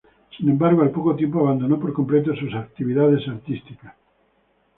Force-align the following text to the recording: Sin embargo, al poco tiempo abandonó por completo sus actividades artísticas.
Sin 0.35 0.49
embargo, 0.49 0.81
al 0.81 0.89
poco 0.89 1.15
tiempo 1.15 1.41
abandonó 1.41 1.79
por 1.79 1.93
completo 1.93 2.33
sus 2.35 2.55
actividades 2.55 3.21
artísticas. 3.27 3.93